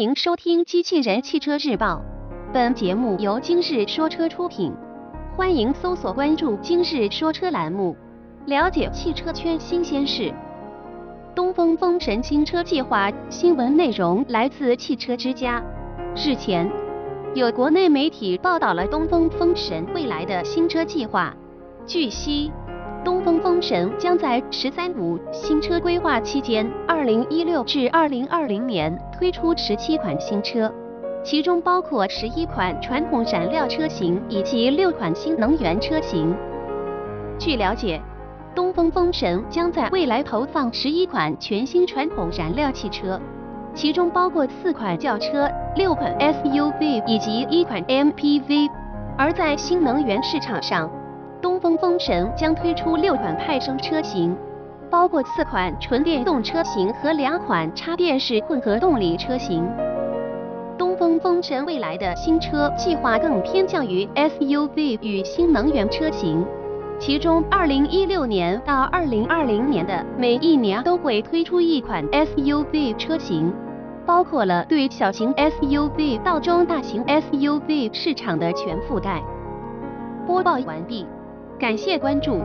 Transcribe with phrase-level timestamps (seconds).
[0.00, 2.02] 迎收听《机器人汽车日报》，
[2.54, 4.72] 本节目由今日说车出品。
[5.36, 7.94] 欢迎搜索关注“今日说车”栏目，
[8.46, 10.32] 了解汽车圈新鲜事。
[11.34, 15.62] 东风风神新车计划新闻内容来自汽车之家。
[16.16, 16.66] 日前，
[17.34, 21.36] 有国内媒体报道了东风风神未来的新车计划。
[21.84, 22.50] 据悉，
[23.02, 30.70] 东风风神将在“十三五”新车规划期间，二零一六至二零二零年推出十七款新车，
[31.24, 36.34] 其中包括十一款传统燃料车型以及六款新能源车型。
[37.38, 37.98] 据了解，
[38.54, 43.18] 东风风神将在未来投放十一款全新传统燃料汽车，
[43.74, 48.68] 其中包括四款轿车、六款 SUV 以及一款 MPV。
[49.16, 50.90] 而在新能源市场上，
[51.42, 54.36] 东风风神将推出六款派生车型，
[54.90, 59.66] 包括四款纯电动车型和两款插电式混合动力车型。
[60.76, 66.44] 东风风神未来的新车计划更偏向于 SUV 与新能源车型，
[66.98, 73.50] 其中2016年到2020年的每一年都会推出一款 SUV 车型，
[74.04, 79.22] 包括了对小型 SUV 到中大型 SUV 市场的全覆盖。
[80.26, 81.06] 播报完毕。
[81.60, 82.38] 感谢关注。